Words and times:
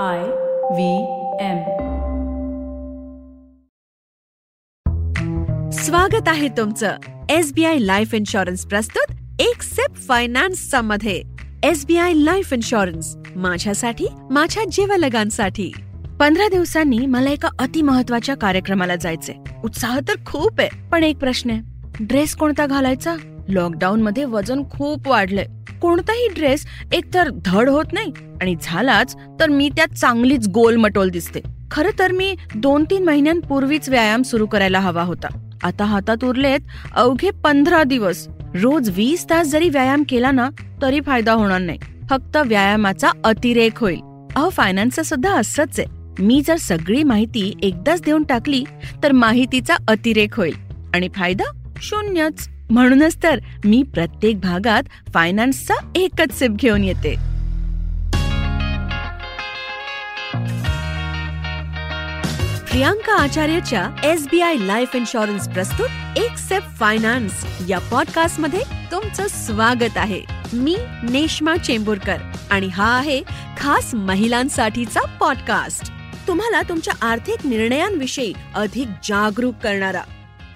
I 0.00 0.20
V 0.74 0.92
M. 1.40 1.58
स्वागत 5.70 6.28
आहे 6.28 6.48
तुमचं 6.48 6.96
S 7.30 7.52
B 7.52 7.64
I 7.64 7.78
life 7.78 8.14
insurance 8.14 8.66
प्रस्तुत 8.66 9.14
एक 9.40 9.62
सेप 9.62 9.96
फायनान्सचा 9.96 10.80
मध्ये. 10.80 11.22
S 11.64 11.86
B 11.86 11.96
I 11.96 12.12
life 12.14 12.52
insurance 12.52 13.16
माझ्यासाठी 13.36 14.06
माझ्या 14.30 14.64
जीवलगांसाठी. 14.72 15.72
पंधरा 16.20 16.48
दिवसांनी 16.48 17.06
मला 17.06 17.30
एका 17.30 17.48
अति 17.58 17.82
महत्त्वाच्या 17.82 18.36
कार्यक्रमाला 18.36 18.96
जायचे 18.96 19.34
उत्साह 19.64 20.00
तर 20.00 20.24
खूप 20.26 20.60
आहे 20.60 20.88
पण 20.88 21.04
एक 21.04 21.16
प्रश्न 21.16 21.50
आहे. 21.50 21.60
ड्रेस 22.00 22.36
कोणता 22.36 22.66
घालायचा? 22.66 23.16
लॉकडाऊन 23.48 24.02
मध्ये 24.02 24.24
वजन 24.24 24.62
खूप 24.70 25.08
वाढलंय. 25.08 25.46
कोणताही 25.82 26.28
ड्रेस 26.28 26.66
एकतर 26.92 27.28
धड 27.44 27.68
होत 27.68 27.84
नाही 27.92 28.12
आणि 28.42 28.54
झालाच 28.62 29.16
तर 29.40 29.48
मी 29.48 29.68
त्यात 29.68 29.88
चांगलीच 29.88 30.48
गोल 30.48 30.76
मटोल 30.76 31.10
दिसते. 31.10 31.40
खरं 31.70 31.98
तर 31.98 32.12
मी 32.12 32.36
दोन 32.54 32.84
तीन 32.84 33.04
महिन्यांपूर्वीच 33.04 33.88
व्यायाम 33.88 34.22
सुरू 34.22 34.46
करायला 34.46 34.80
हवा 34.80 35.02
होता. 35.02 35.50
आता 35.62 35.84
हातात 35.84 36.24
उरलेत 36.24 36.60
अवघे 36.94 37.30
पंधरा 37.30 37.82
दिवस. 37.82 38.28
रोज 38.62 38.90
वीस 38.90 39.30
तास 39.30 39.46
जरी 39.46 39.68
व्यायाम 39.68 40.02
केला 40.08 40.30
ना 40.30 40.50
तरी 40.82 41.00
फायदा 41.00 41.32
होणार 41.32 41.60
नाही. 41.60 41.78
फक्त 42.10 42.36
व्यायामाचा 42.36 43.10
अतिरेक 43.24 43.78
होईल. 43.78 43.98
अहो 44.36 44.48
फायनान्सचं 44.48 45.02
सुद्धा 45.02 45.34
असंच 45.34 45.80
आहे. 45.80 45.88
मी 46.18 46.42
जर 46.46 46.56
सगळी 46.56 47.02
माहिती 47.02 47.58
एकदाच 47.62 48.02
देऊन 48.02 48.22
टाकली 48.22 48.64
तर 49.02 49.12
माहितीचा 49.12 49.76
अतिरेक 49.88 50.34
होईल. 50.34 50.54
आणि 50.94 51.08
फायदा? 51.14 51.70
शून्यच. 51.82 52.48
म्हणूनच 52.70 53.22
तर 53.22 53.40
मी 53.64 53.82
प्रत्येक 53.82 54.40
भागात 54.40 54.82
फायनान्सचा 55.14 55.74
एकच 55.94 56.38
सिप 56.38 56.50
घेऊन 56.50 56.84
येते. 56.84 57.31
Priyanka 62.72 63.12
आचार्यच्या 63.12 63.96
S 64.04 64.26
B 64.30 64.40
I 64.40 64.56
life 64.56 64.96
insurance 64.96 65.48
प्रस्तुत 65.48 66.18
एक 66.18 66.36
सेप 66.36 66.62
फायनान्स 66.62 67.32
या 67.68 67.78
पॉडकास्टमध्ये 67.78 68.60
तुमचं 68.92 69.26
स्वागत 69.28 69.96
आहे. 69.96 70.22
मी 70.52 70.76
नेश्मा 71.10 71.56
चेंबूरकर 71.56 72.16
आणि 72.50 72.66
हा 72.66 72.98
आहे 72.98 73.22
खास 73.58 73.94
महिलांसाठीचा 73.94 75.00
पॉडकास्ट 75.00 75.92
तुम्हाला 76.28 76.62
तुमच्या 76.62 76.94
आर्थिक 77.06 77.46
निर्णयांविषयी 77.46 78.32
अधिक 78.54 78.88
जागरूक 79.04 79.54
करणारा. 79.54 80.02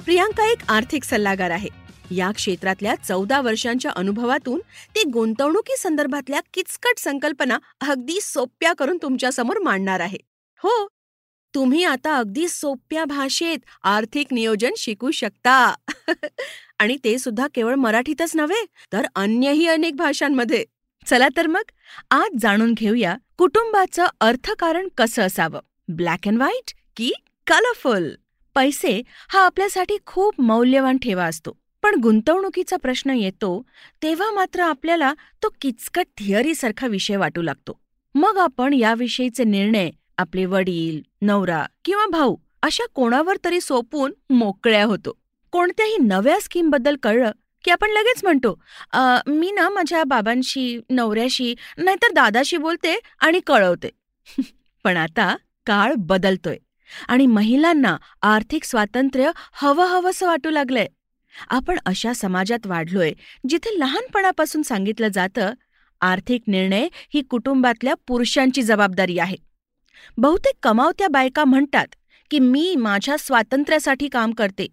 प्रियांका 0.04 0.50
एक 0.50 0.58
आर्थिक 0.69 1.04
सल्लागार 1.04 1.50
आहे. 1.50 1.69
या 2.10 2.30
क्षेत्रातल्या 2.30 2.94
चौदा 3.08 3.41
वर्षांच्या 3.41 3.91
अनुभवातून 3.96 4.60
ती 4.94 5.08
गुंतवणुकी 5.08 5.76
संदर्भातल्या 5.78 6.41
किचकट 6.54 6.98
संकल्पना 6.98 7.58
अगदी 7.88 8.19
सोप्या 8.22 8.72
करून 8.72 8.98
तुमच्यासमोर 9.02 9.58
मांडणार 9.58 10.00
आहे. 10.00 10.19
हो 10.58 10.88
तुम्ही 11.56 11.84
आता 11.84 12.16
अगदी 12.16 12.48
सोप्या 12.48 13.04
भाषेत 13.04 13.58
आर्थिक 13.82 14.26
नियोजन 14.32 14.70
शिकू 14.76 15.10
शकता. 15.10 15.74
आणि 16.78 16.96
ते 17.04 17.18
सुद्धा 17.18 17.46
केवळ 17.54 17.74
मराठीतच 17.74 18.36
नव्हे 18.36 18.64
तर 18.92 19.06
अन्यही 19.14 19.66
अनेक 19.66 19.96
भाषांमध्ये. 19.96 20.64
चला 21.06 21.28
तर 21.36 21.46
मग 21.46 21.70
आज 22.10 22.36
जाणून 22.40 22.74
घेऊया 22.74 23.16
कुटुंबाचं 23.38 24.06
अर्थकारण 24.20 24.88
कसं 24.98 25.22
असावं? 25.22 25.60
ब्लॅक 25.88 26.28
अँड 26.28 26.36
व्हाईट 26.36 26.72
की 26.96 27.12
कलरफुल 27.46 28.10
पैसे 28.54 29.02
हा 29.28 29.41
आपल्यासाठी 29.41 29.96
खूप 30.06 30.41
मौल्यवान 30.41 30.98
ठेवा 30.98 31.24
असतो 31.24 31.58
पण 31.82 31.94
गुंतवणुकीचा 31.94 32.76
प्रश्न 32.76 33.10
येतो 33.10 33.62
तेव्हा 34.02 34.30
मात्र 34.30 34.60
आपल्याला 34.60 35.14
तो 35.42 35.48
किचकट 35.60 36.06
थिअरीसारखा 36.18 36.86
विषय 36.86 37.16
वाटू 37.16 37.42
लागतो. 37.42 37.80
मग 38.14 38.38
आपण 38.38 38.72
याविषयीचे 38.72 39.44
निर्णय 39.44 39.91
आपले 40.19 40.45
वडील 40.47 41.00
नवरा 41.22 41.64
किंवा 41.84 42.06
भाऊ 42.06 42.36
अशा 42.62 42.84
कोणावर 42.95 43.36
तरी 43.45 43.61
सोपून 43.61 44.12
मोकळ्या 44.31 44.84
होतो. 44.84 45.12
कोणत्याही 45.53 45.97
नव्या 46.00 46.39
स्कीमबद्दल 46.41 46.97
कळलं 47.03 47.31
की 47.65 47.71
आपण 47.71 47.91
लगेच 47.91 48.22
म्हणतो 48.25 48.55
मी 49.28 49.50
ना 49.50 49.69
माझ्या 49.69 50.03
बाबांशी 50.05 50.78
नवऱ्याशी 50.91 51.55
नाहीतर 51.78 52.12
दादाशी 52.12 52.56
बोलते 52.56 52.99
आणि 53.21 53.41
कळवते. 53.47 53.88
पण 54.84 54.97
आता 54.97 55.34
काळ 55.66 55.93
बदलतोय 55.99 56.56
आणि 57.09 57.26
महिलांना 57.26 57.97
आर्थिक 58.22 58.65
स्वातंत्र्य 58.65 59.31
हवं 59.53 59.87
हवंसं 59.87 60.26
वाटू 60.26 60.50
लागलंय. 60.50 60.87
आपण 61.50 61.78
अशा 61.87 62.12
समाजात 62.12 62.66
वाढलोय 62.66 63.12
जिथे 63.49 63.78
लहानपणापासून 63.78 64.62
सांगितलं 64.62 65.09
जातं 65.09 65.53
आर्थिक 66.00 66.43
निर्णय 66.47 66.88
ही 67.15 67.22
कुटुंबातल्या 67.22 67.94
पुरुषांची 68.06 68.62
जबाबदारी 68.62 69.19
आहे. 69.19 69.37
बहुतेक 70.18 70.54
कमावत्या 70.62 71.08
बायका 71.08 71.44
म्हणतात 71.44 71.86
की 72.30 72.38
मी 72.38 72.76
माझ्या 72.76 73.16
स्वातंत्र्यासाठी 73.18 74.08
काम 74.08 74.32
करते. 74.32 74.68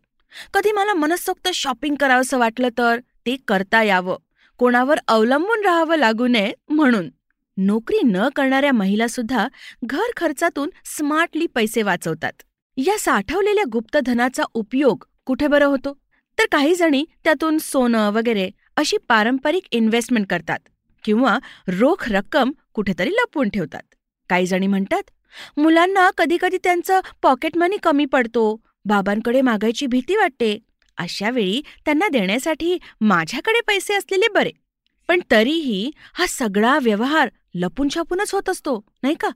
कधी 0.54 0.72
मला 0.72 0.94
मनसोक्त 0.94 1.50
शॉपिंग 1.54 1.96
करावंसं 1.96 2.38
वाटलं 2.38 2.70
तर 2.78 3.00
ते 3.00 3.36
करता 3.48 3.84
यावं. 3.84 4.18
कोणावर 4.58 5.00
अवलंबून 5.08 5.66
राहावं 5.66 5.96
लागू 5.96 6.28
नये 6.28 6.54
म्हणून. 6.70 7.10
नोकरी 7.58 8.02
न 8.04 8.18
करणाऱ्या 8.36 8.72
महिलासुद्धा 8.72 9.48
घर 9.86 10.12
खर्चातून 10.18 10.70
स्मार्टली 10.86 11.48
पैसे 11.48 11.82
वाचवतात. 11.82 12.32
या 12.78 13.00
साठवलेल्या 13.00 13.64
गुप्तधनाचा 13.72 14.44
उपयोग 14.54 15.04
कुठे 15.26 15.48
बरं 15.48 15.66
होतो? 15.66 15.98
तर 16.40 16.44
काही 16.52 16.76
जणी 16.76 17.06
त्यातून 17.24 17.58
सोनं 17.58 18.10
वगैरे 18.10 18.50
अशी 18.78 18.98
पारंपरिक 18.98 19.64
इन्व्हेस्टमेंट 19.72 20.28
करतात 20.30 20.60
किंवा 21.04 21.38
रोख 21.68 22.10
रक्कम 22.10 22.52
कुठेतरी 22.74 23.10
लपवून 23.10 23.50
ठेवतात. 23.50 23.94
काही 24.30 24.46
जणी 24.46 24.68
म्हणतात 24.68 25.10
मुलांना 25.58 26.10
कधी 26.18 26.38
कधी 26.42 26.58
त्यांचं 26.64 27.00
पॉकेट 27.22 27.58
मनी 27.58 27.78
कमी 27.84 28.06
पडतो. 28.06 28.62
बाबांकडे 28.86 29.42
मागायची 29.42 29.88
भीती 29.88 30.16
वाटते. 30.16 30.60
अशा 30.98 31.30
वेळी 31.30 31.62
त्यांना 31.86 32.08
देण्यासाठी 32.08 32.78
माझ्याकडे 33.02 33.62
पैसे 33.68 33.94
असलेले 33.94 34.28
बरे. 34.34 34.52
पण 35.08 35.20
तरीही 35.32 35.92
हा 36.14 36.26
सगळा 36.28 36.78
व्यवहार 36.82 37.30
लपून 37.56 37.88
छापूनच 37.96 38.34
होत 38.34 38.50
असतो 38.50 38.86
नाही 39.04 39.16
का? 39.20 39.30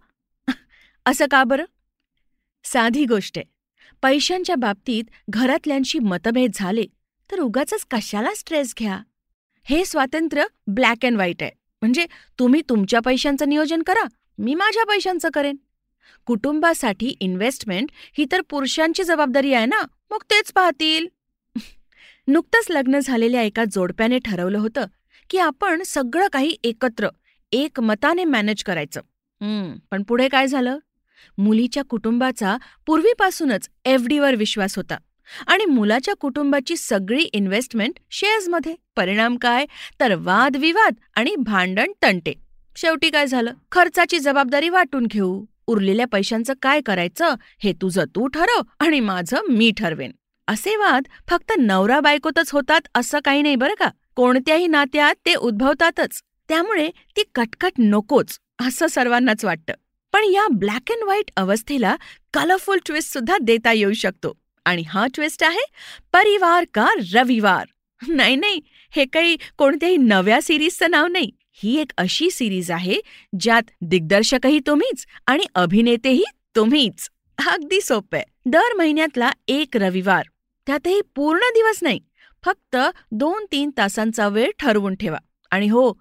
असं 1.05 1.25
का 1.31 1.43
बरं? 1.43 1.65
साधी 2.63 3.05
गोष्ट 3.05 3.37
आहे. 3.37 3.45
पैशांच्या 4.01 4.55
बाबतीत 4.55 5.03
घरातल्यांशी 5.29 5.99
मतभेद 5.99 6.51
झाले 6.55 6.85
तर 7.31 7.39
उगाच 7.39 7.73
कशाला 7.91 8.33
स्ट्रेस 8.35 8.73
घ्या? 8.79 8.99
हे 9.63 9.85
स्वातंत्र्य 9.85 10.45
ब्लॅक 10.67 11.05
अँड 11.05 11.15
व्हाईट 11.15 11.43
आहे. 11.43 11.51
म्हणजे 11.81 12.05
तुम्ही 12.39 12.61
तुमच्या 12.69 12.99
पैशांचं 12.99 13.49
नियोजन 13.49 13.81
करा 13.81 14.03
मी 14.37 14.53
माझ्या 14.55 14.83
पैशांचं 14.83 15.29
करेन. 15.33 15.55
कुटुंबासाठी 16.25 17.07
इन्व्हेस्टमेंट 17.19 17.89
ही 18.17 18.25
तर 18.31 18.41
पुरुषांची 18.41 19.03
जबाबदारी 19.03 19.53
आहे 19.53 19.65
ना? 19.65 19.81
मग 20.11 20.17
तेच 20.23 20.51
पाहतील. 20.51 21.07
नुकतंच 22.27 22.67
लग्न 22.69 22.99
झालेल्या 22.99 23.41
एका 23.41 23.63
जोडप्याने 23.71 24.19
ठरवलं 24.25 24.57
होतं 24.57 24.85
की 25.29 25.37
आपण 25.37 25.83
सगळं 25.85 26.27
काही 26.33 26.55
एकत्र 26.63 27.07
एक 27.51 27.79
मताने 27.79 28.23
मॅनेज 28.23 28.63
करायचं 28.63 29.01
पण 29.91 30.03
पुढे 30.03 30.27
काय 30.27 30.47
झालं? 30.47 30.77
मुलीच्या 31.37 31.83
कुटुंबाचा 31.83 32.57
पूर्वीपासूनच 32.85 33.69
एफ 33.85 34.01
डीवर 34.07 34.35
विश्वास 34.35 34.75
होता 34.75 34.97
आणि 35.47 35.65
मुलाच्या 35.65 36.13
कुटुंबाची 36.13 36.77
सगळी 36.77 37.23
इन्व्हेस्टमेंट 37.23 37.99
शेअर्समध्ये 38.11 38.75
परिणाम 38.95 39.37
काय? 39.37 39.65
तर 39.99 40.15
वादविवाद 40.15 40.93
आणि 41.15 41.35
भांडण 41.35 41.91
तंटे. 42.03 42.46
शेवटी 42.81 43.09
काय 43.09 43.27
झालं? 43.27 43.53
खर्चाची 43.71 44.19
जबाबदारी 44.19 44.69
वाटून 44.69 45.05
घेऊ. 45.05 45.45
उरलेल्या 45.67 46.07
पैशांचं 46.07 46.53
काय 46.61 46.81
करायचं? 46.81 47.35
हे 47.63 47.73
तुझं 47.73 48.05
तू 48.05 48.27
ठरव 48.27 48.61
आणि 48.79 48.99
माझं 48.99 49.37
मी 49.49 49.71
ठरवेन. 49.77 50.11
असे 50.47 50.75
वाद 50.75 51.03
फक्त 51.29 51.53
नवरा 51.57 51.99
बायकोतच 51.99 52.51
होतात 52.51 52.81
असं 52.95 53.19
काही 53.25 53.41
नाही 53.41 53.55
बरं 53.55 53.73
का? 53.79 53.89
कोणत्याही 54.15 54.67
नात्यात 54.67 55.15
ते 55.25 55.35
उद्भवतातच. 55.35 56.21
त्यामुळे 56.49 56.89
ती 56.89 57.23
कटकट 57.35 57.71
नकोच 57.79 58.39
असं 58.59 58.87
सर्वांनाच 58.87 59.45
वाटतं. 59.45 59.73
पण 60.13 60.23
या 60.23 60.47
ब्लॅक 60.51 60.91
अँड 60.91 61.03
व्हाईट 61.03 61.31
अवस्थेला 61.37 61.95
कलरफुल 62.33 62.77
ट्विस्ट 62.85 63.13
सुद्धा 63.13 63.37
देता 63.41 63.71
येऊ 63.71 63.93
शकतो. 63.93 64.37
आणि 64.65 64.83
हा 64.87 65.07
ट्विस्ट 65.13 65.43
आहे 65.43 65.65
परिवार 66.13 66.65
का 66.73 66.87
रविवार? 67.13 67.67
नाही 68.07 68.35
नाही 68.35 68.59
हे 68.91 69.05
काही 69.05 69.37
कोणत्याही 69.57 69.97
नव्या 69.97 70.41
सिरीजचं 70.41 70.91
नाव 70.91 71.07
नाही. 71.07 71.31
ही 71.63 71.77
एक 71.77 71.91
अशी 71.97 72.29
सिरीज 72.31 72.71
आहे 72.71 72.95
ज्यात 73.39 73.71
दिग्दर्शकही 73.81 74.59
तुम्हीच 74.67 75.05
आणि 75.27 75.43
अभिनेतेही 75.55 76.23
तुम्हीच. 76.55 77.09
अगदी 77.47 77.81
सोपे. 77.81 78.21
दर 78.45 78.73
महिन्यातला 78.77 79.31
एक 79.47 79.77
रविवार. 79.77 80.23
त्यातही 80.67 81.01
पूर्ण 81.15 81.39
दिवस 81.39 81.79
नाही. 81.81 81.99
फक्त 82.45 82.77
दोन 83.11 83.45
तीन 83.51 83.69
तासांचा 83.77 84.27
वेळ 84.27 84.51
ठरवून 84.59 84.95
ठेवा. 84.95 85.17
आणि 85.51 85.67
हो 85.67 85.93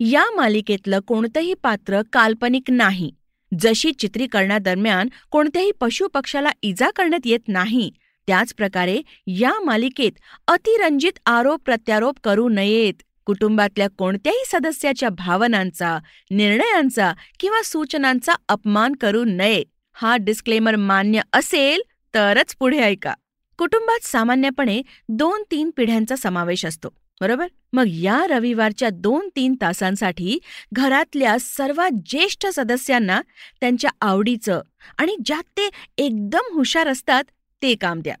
या 0.00 0.24
मालिकेतलं 0.36 1.00
कोणतंही 1.00 1.54
पात्र 1.54 2.00
काल्पनिक 2.12 2.70
नाही. 2.70 3.10
जशी 3.58 3.92
चित्रीकरणादरम्यान 3.92 5.08
कोणत्याही 5.30 5.72
पशुपक्षाला 5.80 6.50
इजा 6.62 6.90
करण्यात 6.90 7.26
येत 7.26 7.48
नाही 7.48 7.90
त्याचप्रकारे 8.26 9.00
या 9.26 9.60
मालिकेत 9.60 10.12
अतिरंजित 10.48 11.18
आरोप 11.26 11.60
प्रत्यारोप 11.64 12.18
करू 12.24 12.48
नयेत. 12.48 13.02
कुटुंबातल्या 13.26 13.88
कोणत्याही 13.98 14.44
सदस्याच्या 14.46 15.08
भावनांचा 15.08 15.98
निर्णयांचा 16.30 17.12
किंवा 17.40 17.62
सूचनांचा 17.64 18.32
अपमान 18.48 18.94
करू 18.94 19.24
नये. 19.24 19.62
हा 19.96 20.16
डिस्क्लेमर 20.20 20.76
मान्य 20.76 21.20
असेल 21.32 21.82
तरच 22.14 22.54
पुढे 22.56 22.78
ऐका. 22.78 23.14
कुटुंबात 23.58 24.04
सामान्यपणे 24.04 24.80
दोन 25.08 25.42
तीन 25.50 25.70
पिढ्यांचा 25.76 26.16
समावेश 26.16 26.64
असतो 26.66 26.88
बरोबर? 27.20 27.46
मग 27.72 27.84
या 27.88 28.24
रविवारच्या 28.28 28.88
दोन 28.92 29.28
तीन 29.36 29.54
तासांसाठी 29.60 30.38
घरातल्या 30.72 31.36
सर्वात 31.40 31.90
ज्येष्ठ 32.06 32.46
सदस्यांना 32.46 33.20
त्यांच्या 33.60 33.90
आवडीचं 34.00 34.60
आणि 34.98 35.16
ज्यात 35.24 35.42
ते 35.56 35.68
एकदम 35.98 36.54
हुशार 36.54 36.88
असतात 36.88 37.24
ते 37.62 37.74
काम 37.74 38.00
द्या. 38.00 38.14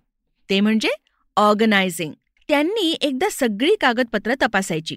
ते 0.50 0.60
म्हणजे 0.60 0.90
ऑर्गनायझिंग 1.36 2.12
त्यांनी 2.52 2.96
एकदा 3.00 3.28
सगळी 3.30 3.74
कागदपत्रं 3.80 4.34
तपासायची. 4.42 4.96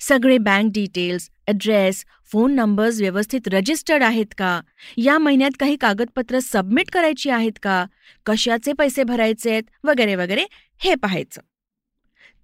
सगळे 0.00 0.38
bank 0.38 0.70
details 0.74 1.30
address 1.46 2.04
phone 2.32 2.54
numbers 2.54 3.00
व्यवस्थित 3.00 3.40
रजिस्टर्ड 3.46 4.02
आहेत 4.02 4.34
का? 4.38 4.60
या 4.96 5.18
महिन्यात 5.18 5.50
काही 5.60 5.76
कागदपत्रं 5.76 6.38
सबमिट 6.42 6.90
करायची 6.90 7.30
आहेत 7.30 7.58
का? 7.62 7.86
कशाचे 8.26 8.72
पैसे 8.72 9.02
भरायचे 9.02 9.50
आहेत? 9.50 9.62
वगैरे 9.84 10.14
वगैरे 10.14 10.44
हे 10.78 10.94
पाहायचं. 10.94 11.40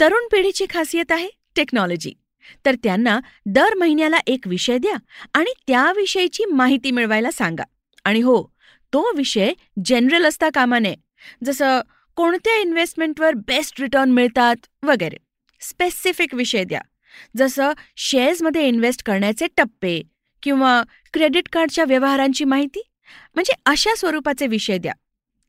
तरुण 0.01 0.29
पिढीची 0.33 0.67
खासियत 0.71 1.13
आहे 1.13 1.29
टेक्नॉलॉजी 1.57 2.13
तर 2.67 2.75
त्यांना 2.75 3.21
दर 3.47 3.75
महिन्याला 3.75 4.19
एक 4.27 4.47
विषय 4.47 4.79
द्या 4.79 4.97
आणि 5.35 5.53
त्याविषयीची 5.67 6.45
माहिती 6.45 6.91
मिळवायला 6.91 7.31
सांगा. 7.31 7.65
आणि 8.05 8.21
हो 8.21 8.43
तो 8.93 9.17
विषय 9.17 9.53
जनरल 9.85 10.27
असता 10.27 10.49
कामा 10.55 10.79
नये. 10.79 10.97
जसं 11.45 11.81
कोणत्या 12.17 12.61
इन्व्हेस्टमेंटवर 12.61 13.35
बेस्ट 13.35 13.81
रिटर्न 13.81 14.11
मिळतात 14.11 14.57
वगैरे. 14.83 15.17
स्पेसिफिक 15.61 16.35
विषय 16.35 16.65
द्या. 16.65 16.81
जसं 17.37 17.73
शेअर्समध्ये 17.97 18.69
इन्व्हेस्ट 18.69 19.03
करण्याचे 19.03 19.47
टप्पे 19.57 20.03
किंवा 20.43 20.83
क्रेडिट 21.13 21.49
कार्डच्या 21.53 21.85
व्यवहारांची 21.85 22.45
माहिती. 22.45 22.83
म्हणजे 23.35 23.53
अशा 23.67 23.91
स्वरूपाचे 23.97 24.47
विषय 24.47 24.79
द्या. 24.79 24.93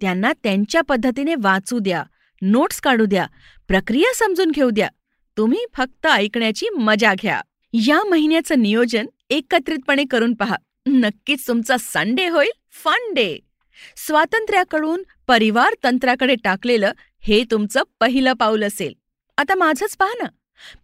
त्यांना 0.01 0.33
त्यांच्या 0.43 0.81
पद्धतीने 0.81 1.35
वाचू 1.35 1.79
द्या 1.79 2.03
नोट्स 2.41 2.81
काढू 2.81 3.05
द्या 3.05 3.27
प्रक्रिया 3.67 4.13
समजून 4.15 4.51
घेऊ 4.51 4.69
द्या. 4.69 4.89
तुम्ही 5.37 5.65
फक्त 5.77 6.07
ऐकण्याची 6.07 6.69
मजा 6.69 7.13
घ्या. 7.21 7.41
या 7.73 8.03
महिन्याचं 8.03 8.61
नियोजन 8.61 9.05
एकत्रितपणे 9.29 10.03
करून 10.11 10.33
पहा. 10.33 10.55
नक्कीच 10.87 11.47
तुमचा 11.47 11.75
संडे 11.79 12.27
होईल. 12.27 12.51
फन 12.71 13.13
डे 13.13 13.39
स्वातंत्र्याकडून 13.95 15.03
परिवार 15.27 15.75
तंत्राकडे 15.83 16.35
टाकलेलं 16.35 16.91
हे 17.19 17.43
तुमचं 17.51 17.81
पहिलं 17.99 18.33
पाऊल 18.33 18.63
असेल. 18.63 18.93
आता 19.37 19.55
माझंच 19.55 19.97
पहा 19.97 20.13
ना. 20.23 20.29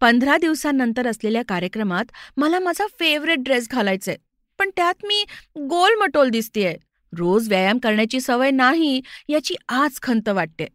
पंधरा 0.02 0.38
दिवसांनंतर 0.38 1.08
असलेल्या 1.08 1.42
कार्यक्रमात 1.48 2.06
मला 2.38 2.60
माझा 2.60 2.88
फेवरेट 3.00 3.38
ड्रेस 3.40 3.70
घालायचाय. 3.70 4.18
पण 4.60 4.70
त्यात 4.76 5.06
मी 5.06 5.26
गोलमटोल 5.60 6.30
दिसतेय. 6.30 6.76
रोज 7.18 7.50
व्यायाम 7.50 7.78
करण्याची 7.78 8.22
सवय 8.22 8.52
नाही 8.52 9.02
याची 9.30 9.56
आज 9.70 10.00
खंत 10.04 10.30
वाटते. 10.30 10.66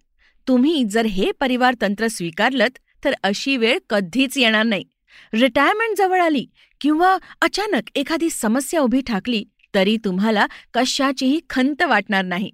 तुम्ही 0.49 0.85
जर 0.85 1.07
हे 1.07 1.31
परिवार 1.33 1.75
तंत्र 1.81 2.07
स्वीकारलं 2.07 2.67
तर 3.05 3.15
अशी 3.23 3.57
वेळ 3.57 3.79
कधीच 3.91 4.39
येणार 4.39 4.63
नाही. 4.63 4.85
रिटायरमेंट 5.35 5.97
जवळ 5.97 6.21
आली 6.21 6.47
किंवा 6.81 7.17
अचानक 7.43 7.83
एखादी 7.95 8.31
समस्या 8.31 8.81
उभी 8.81 9.01
ठाकली 9.01 9.45
तरी 9.77 9.97
तुम्हाला 10.05 10.47
कशाचीही 10.75 11.41
खंत 11.51 11.83
वाटणार 11.83 12.25
नाही. 12.25 12.51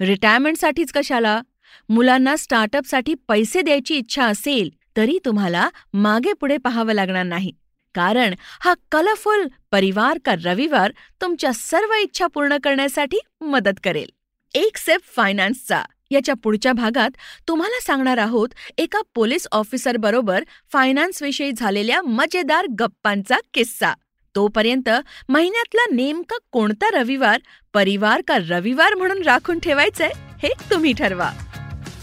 रिटायरमेंटसाठीच 0.00 0.92
कशाला? 0.92 1.40
मुलांना 1.88 2.36
स्टार्टअपसाठी 2.36 3.14
पैसे 3.28 3.60
द्यायची 3.60 3.96
इच्छा 3.96 4.26
असेल 4.26 4.70
तरी 4.96 5.18
तुम्हाला 5.24 5.68
मागे 5.92 6.32
पुढे 6.32 6.56
पाहावं 6.56 6.92
लागणार 6.92 7.22
नाही. 7.22 7.52
कारण 7.94 8.34
हा 8.60 8.74
कलरफुल 8.92 9.46
परिवार 9.70 10.18
का 10.24 10.34
रविवार 10.44 10.92
तुमच्या 11.20 11.52
सर्व 11.52 11.94
इच्छा 11.94 12.26
पूर्ण 12.26 12.56
करण्यासाठी 12.64 13.18
मदत 13.40 13.80
करेल. 13.84 14.10
एक 14.54 14.76
सेप 14.76 15.00
फायनान्सचा. 15.16 15.82
याच्या 16.10 16.34
पुढच्या 16.34 16.72
भागात 16.72 17.10
तुम्हाला 17.48 17.80
सांगणार 17.82 18.18
आहोत 18.18 18.48
एका 18.78 19.00
पोलीस 19.14 19.46
ऑफिसर 19.52 19.96
बरोबर 19.96 20.44
फायनान्सविषयी 20.72 21.52
झालेल्या 21.52 22.02
मजेदार 22.02 22.66
गप्पांचा 22.78 23.36
किस्सा. 23.54 23.92
तोपर्यंत 24.36 24.90
महिन्यातला 25.28 25.94
नेमका 25.94 26.36
कोणता 26.52 26.90
रविवार 26.90 27.40
परिवार 27.74 28.22
का 28.28 28.38
रविवार 28.48 28.94
म्हणून 28.94 29.22
राखून 29.22 29.58
ठेवायचंय 29.58 30.10
हे 30.42 30.48
तुम्ही 30.70 30.92
ठरवा. 30.92 31.30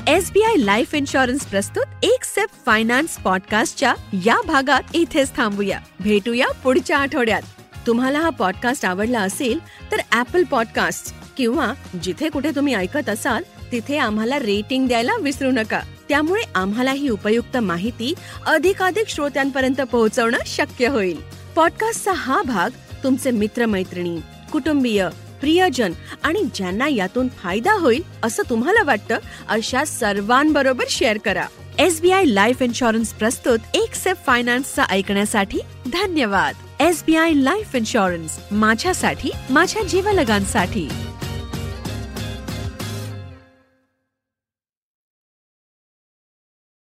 एसबीआय 0.07 0.55
लाईफ 0.57 0.95
इन्शुरन्स 0.95 1.45
प्रस्तुत 1.45 1.85
एक 2.03 2.23
सेफ 2.23 2.49
फायनान्स 2.65 3.17
पॉडकास्टच्या 3.17 3.93
या 4.25 4.41
भागात 4.47 4.81
इथेच 4.93 5.35
थांबूया. 5.35 5.79
भेटूया 5.99 6.47
पुढच्या 6.63 6.97
आठवड्यात. 6.97 7.41
तुम्हाला 7.87 8.19
हा 8.19 8.29
पॉडकास्ट 8.29 8.85
आवडला 8.85 9.19
असेल 9.19 9.59
तर 9.91 9.97
ऍपल 10.11 10.43
पॉडकास्ट 10.43 11.13
किंवा 11.37 11.73
जिथे 12.03 12.29
कुठे 12.29 12.51
तुम्ही 12.55 12.73
ऐकत 12.73 13.09
असाल 13.09 13.43
तिथे 13.71 13.97
आम्हाला 13.97 14.39
रेटिंग 14.39 14.87
द्यायला 14.87 15.11
विसरू 15.21 15.51
नका. 15.51 15.81
त्यामुळे 16.09 16.41
आम्हाला 16.55 16.91
ही 16.91 17.09
उपयुक्त 17.09 17.57
माहिती 17.57 18.13
अधिकाधिक 18.45 19.07
श्रोत्यांपर्यंत 19.07 19.81
पोहोचवणं 19.81 20.37
शक्य 20.45 20.87
होईल. 20.87 21.40
पॉडकास्टचा 21.55 22.11
हा 22.11 22.41
भाग 22.41 22.69
तुमचे 23.03 23.31
मित्रमैत्रिणी 23.31 24.19
कुटुंबीय 24.51 25.07
प्रियजन 25.41 25.91
आणि 26.23 26.43
ज्यांना 26.55 26.87
यातून 26.87 27.27
फायदा 27.27 27.73
होईल 27.73 28.03
असं 28.23 28.43
तुम्हाला 28.49 28.83
वाटतं 28.83 29.17
अशा 29.49 29.85
सर्वांबरोबर 29.85 30.85
शेअर 30.89 31.17
करा. 31.17 31.45
S 31.79 32.01
B 32.01 32.11
I 32.11 32.25
life 32.25 32.61
insurance 32.61 33.13
प्रस्तुत 33.13 33.59
एक 33.73 33.95
सेफ 33.95 34.17
फायनान्सचा 34.25 34.85
ऐकण्यासाठी 34.89 35.59
धन्यवाद. 35.87 36.55
S 36.79 37.03
B 37.07 37.15
I 37.15 37.33
life 37.33 37.75
insurance 37.75 38.39
माझ्यासाठी 38.51 39.31
माझ्या 39.49 39.83
जीवलगांसाठी. 39.83 40.87